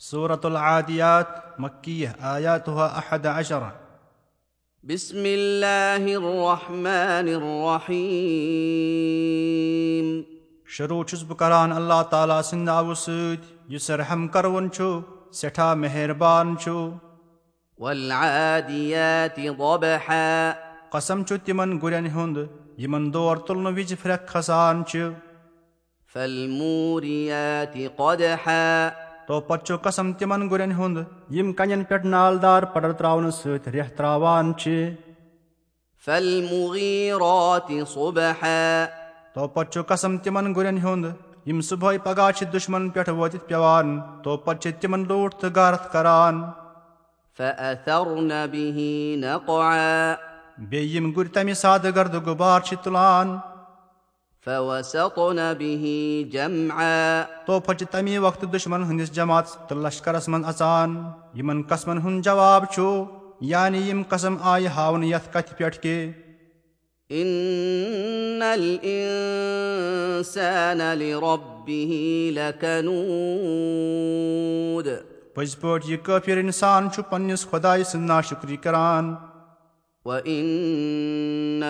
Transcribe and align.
سورة 0.00 0.40
العاديات 0.44 1.26
مكية 1.58 2.16
آياتها 2.36 2.98
أحد 2.98 3.26
عشر 3.26 3.70
بسم 4.84 5.22
الله 5.26 6.16
الرحمن 6.16 7.28
الرحيم 7.38 7.94
شروع 10.66 11.04
چھُس 11.04 11.22
بہٕ 11.24 11.36
کران 11.38 11.72
اللہ 11.72 12.02
تعالیٰ 12.10 12.42
سٕنٛدِ 12.42 12.64
ناوٕ 12.64 12.94
سۭتۍ 12.94 13.72
یُس 13.74 13.90
رحم 13.90 14.28
کروُن 14.28 14.70
چھُ 14.70 14.82
سٮ۪ٹھاہ 15.32 15.74
مہربان 15.74 16.46
چھُ 16.62 16.70
والعاديات 17.78 19.36
ضبحا 19.58 20.52
قسم 20.90 21.18
چھُ 21.24 21.32
تِمن 21.44 21.70
گُرٮ۪ن 21.82 22.06
ہُنٛد 22.14 22.38
یِمن 22.82 23.04
دور 23.14 23.36
تُلنہٕ 23.46 23.74
وِزِ 23.76 23.90
پھرٛکھ 24.02 24.26
کھسان 24.32 24.76
چھِ 24.88 24.96
فالموريات 26.12 27.74
قدحا 27.96 28.64
تو 29.26 29.40
پتہٕ 29.40 29.64
چھُ 29.66 29.76
قسم 29.82 30.12
تِمن 30.18 30.48
گُرٮ۪ن 30.50 30.72
ہُنٛد 30.78 31.32
یِم 31.36 31.52
کنٮ۪ن 31.52 31.84
پٮ۪ٹھ 31.88 32.06
نالدار 32.06 32.62
پڈر 32.72 32.92
تراونہٕ 32.98 33.30
سۭتۍ 33.30 33.70
رٮ۪تھ 33.72 33.96
تراوان 33.96 34.52
چھِ 34.60 34.90
فالمغيرات 36.04 37.70
صبحا 37.94 38.58
تو 39.34 39.46
پتہٕ 39.48 39.70
چھُ 39.72 39.80
قسم 39.88 40.16
تِمن 40.24 40.54
گُرٮ۪ن 40.56 40.78
ہُنٛد 40.84 41.46
یِم 41.48 41.60
صبحٲے 41.60 41.98
پگہہ 42.04 42.30
چھِ 42.36 42.52
دُشمن 42.52 42.88
پٮ۪ٹھ 42.90 43.10
وٲتِتھ 43.18 43.44
پیوان 43.48 43.98
تو 44.22 44.36
پتہٕ 44.36 44.60
چھِ 44.62 44.80
تِمن 44.80 45.04
لوٗٹھ 45.08 45.34
تہٕ 45.40 45.50
غارت 45.56 45.92
کران 45.92 46.42
بیٚیہِ 50.58 50.94
یِم 50.94 51.10
گُرۍ 51.16 51.32
تمہِ 51.34 51.54
سادٕ 51.62 51.90
گردٕ 51.96 52.20
غُبار 52.26 52.60
چھِ 52.66 52.76
تُلان 52.82 53.36
تو 54.44 54.70
پتہٕ 57.60 57.78
چھِ 57.78 57.84
تمی 57.90 58.18
وقتہٕ 58.18 58.52
دُشمن 58.52 58.82
ہٕنٛدِس 58.82 59.12
جماعت 59.12 59.68
تہٕ 59.68 59.78
لشکرس 59.78 60.28
منٛز 60.28 60.48
اژان 60.48 61.10
یِمن 61.34 61.62
قسمن 61.62 61.98
ہُنٛد 61.98 62.24
جواب 62.24 62.64
چھُ 62.72 63.04
یعنی 63.40 63.78
یِم 63.78 64.02
قسم 64.08 64.36
آیہِ 64.42 64.66
ہاونہٕ 64.66 65.08
یتھ 65.08 65.32
کتھِ 65.32 65.58
پٮ۪ٹھ 65.58 65.80
کہِ 65.80 66.12
ان 67.10 68.42
الانسان 68.42 70.78
لربه 70.78 72.30
لكنود. 72.32 74.88
پٔزۍ 75.34 75.60
پٲٹھۍ 75.60 75.90
یہِ 75.90 75.98
کٲفِر 76.02 76.36
اِنسان 76.36 76.90
چھُ 76.90 77.02
پننِس 77.10 77.50
خۄدایہِ 77.50 77.84
سٕنٛز 77.84 78.06
ناشُکری 78.06 78.56
کران 78.56 79.14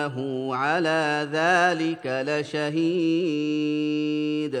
وانه 0.05 0.53
على 0.53 1.25
ذلك 1.31 2.05
لشهيد. 2.05 4.55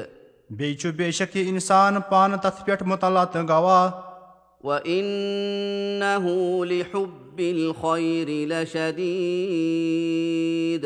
بیٚیہِ 0.49 0.77
چھُ 0.77 0.91
بے 0.91 1.11
شک 1.11 1.37
یہِ 1.37 1.47
اِنسان 1.47 1.97
پانہٕ 2.09 2.39
تتھ 2.39 2.65
پٮ۪ٹھ 2.65 2.83
مُطلع 2.83 3.23
تہٕ 3.23 3.49
گواہ 3.49 3.91
وانه 4.63 6.27
لحب 6.65 7.37
الخير 7.37 8.27
لشديد. 8.27 10.85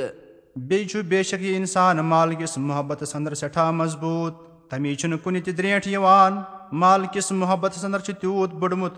بیٚیہِ 0.55 0.89
چھُ 0.89 1.01
بے 1.01 1.23
شک 1.23 1.41
یہِ 1.41 1.55
اِنسان 1.55 1.97
مالکِس 1.97 2.57
محبتس 2.57 3.15
انٛدر 3.15 3.33
سٮ۪ٹھاہ 3.33 3.71
مضبوٗط۔ 3.71 4.33
تمی 4.69 4.95
چھُنہٕ 4.95 5.17
کُنہِ 5.23 5.43
تہِ 5.43 5.57
درٛینٛٹھ 5.57 5.87
یِوان۔ 5.87 6.39
مالکِس 6.71 7.31
محبتس 7.31 7.85
انٛدر 7.85 7.99
چھُ 7.99 8.13
تیوٗت 8.21 8.53
بوٚڑمُت 8.53 8.93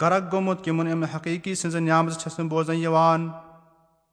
غرق 0.00 0.32
گوٚمُت 0.32 0.64
کہِ 0.64 0.68
یِمن 0.68 0.90
اَمہِ 0.90 1.16
حقیٖقی 1.16 1.54
سٕنٛزٕ 1.54 1.80
نعمژٕ 1.80 2.18
چھس 2.18 2.38
نہٕ 2.38 2.48
بوزان 2.48 2.76
یِوان 2.76 3.28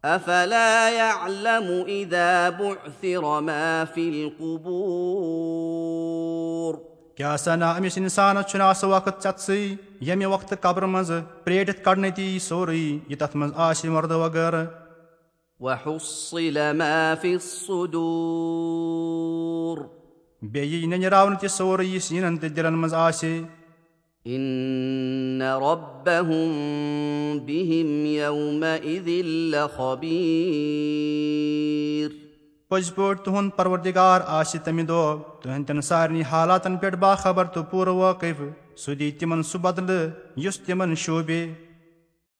افلا 0.05 0.89
يعلم 0.89 1.67
اذا 1.87 2.49
بعثر 2.49 3.41
ما 3.41 3.85
في 3.93 4.09
القبور؟ 4.09 4.73
کیٛاہ 7.17 7.37
سا 7.37 7.55
نا 7.55 7.69
أمِس 7.77 7.97
اِنسانس 7.97 8.45
چھُنہٕ 8.51 8.73
سُہ 8.79 8.87
وقت 8.87 9.23
ژٮ۪تسٕے 9.23 9.59
ییٚمہِ 10.01 10.25
وقتہٕ 10.25 10.61
قبرٕ 10.61 10.87
منٛزٕ 10.87 11.19
پرٛیٹِتھ 11.43 11.81
کڑنہٕ 11.83 12.13
تہِ 12.15 12.23
یی 12.23 12.39
سورُے 12.39 12.75
یہِ 12.75 13.17
تتھ 13.19 13.35
منٛز 13.37 13.51
آسہِ 13.55 13.89
مردٕ 13.89 14.15
وغٲرٕ 14.15 14.65
وحصل 15.59 16.57
ما 16.78 16.97
في 17.22 17.31
الصدور. 17.33 18.17
بیٚیہِ 20.41 20.73
یی 20.81 20.85
ننراونہٕ 20.85 21.39
تہِ 21.39 21.49
سورُے 21.49 21.85
یہِ 21.85 22.01
سیٖنن 22.01 22.38
تہٕ 22.38 22.49
دِلن 22.55 22.73
منٛز 22.73 22.94
آسہِ 22.94 23.31
ان 24.25 25.41
ربهم 25.41 26.51
بهم 27.47 28.06
يومئذ 28.06 29.07
لخبير. 29.53 30.13
پٔزۍ 32.69 32.91
پٲٹھۍ 32.95 33.23
تُہُنٛد 33.23 33.50
پروردِگار 33.56 34.22
آسہِ 34.25 34.59
تمہِ 34.63 34.84
دۄہ 34.88 35.17
تُہنٛدٮ۪ن 35.41 35.81
سارنٕے 35.81 36.23
حالاتن 36.31 36.73
پٮ۪ٹھ 36.78 36.97
باخبر 37.00 37.45
تہٕ 37.45 37.66
پوٗرٕ 37.72 37.95
وٲقف 37.95 38.38
سُہ 38.79 38.91
دی 39.00 39.09
تِمن 39.11 39.39
سُہ 39.44 39.57
بدلہٕ 39.61 40.09
یُس 40.45 40.57
تِمن 40.59 40.95
شوٗبے 40.95 41.41